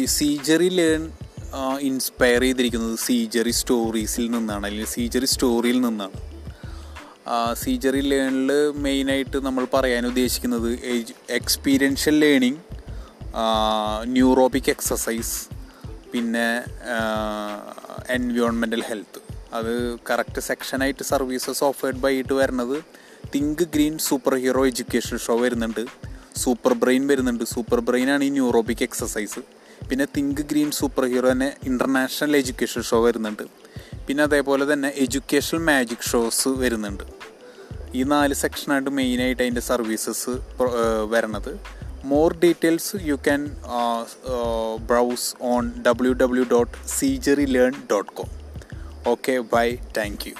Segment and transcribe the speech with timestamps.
[0.00, 1.02] ഈ സീജറി learn
[1.88, 6.18] inspire ചെയ്തിരിക്കുന്നത് സീജറി സ്റ്റോറീസിൽ നിന്നാണ് അല്ലെങ്കിൽ സീജറി സ്റ്റോറിയിൽ നിന്നാണ്.
[7.62, 8.50] സീജറി ലേണിൽ
[8.86, 10.68] മെയിനായിട്ട് നമ്മൾ പറയാൻ ഉദ്ദേശിക്കുന്നത്
[11.38, 12.60] എക്സ്പീരിയൻഷ്യൽ ലേണിംഗ്
[14.16, 15.34] ന്യൂറോബിക് എക്സസൈസ്
[16.12, 16.46] പിന്നെ
[18.18, 19.20] എൻവയോൺമെന്റൽ ഹെൽത്ത്
[19.56, 19.72] അത്
[20.10, 22.76] കറക്റ്റ് സെക്ഷനായിട്ട് സർവീസസ് ഓഫേർഡ് ബൈ ഇട്ട് വരുന്നത്
[23.34, 25.84] think green super hero education show വരുന്നുണ്ട്.
[26.44, 27.44] സൂപ്പർ ബ്രെയിൻ വരുന്നുണ്ട്.
[27.54, 29.40] സൂപ്പർ ബ്രെയിനാണ് ഈ ന്യൂറോബിക് എക്സസൈസ്
[29.90, 33.44] പിന്നെ തിങ്ക് ഗ്രീൻ സൂപ്പർ ഹീറോ തന്നെ ഇന്റർനാഷണൽ എഡ്യൂക്കേഷൻ ഷോ വരുന്നുണ്ട്.
[34.06, 37.04] പിന്നെ അതേപോലെ തന്നെ എഡ്യൂക്കേഷണൽ മാജിക് ഷോസ് വരുന്നുണ്ട്.
[37.94, 40.32] ഈ നാല് സെക്ഷനായിട്ട് മെയിനായിട്ട് അതിന്റെ സർവീസസ്
[41.12, 41.52] വരണത്.
[42.12, 43.42] More details you can
[44.90, 48.30] browse on W W dot CGR learn dot com
[49.12, 49.66] okay bye
[49.96, 50.34] thank you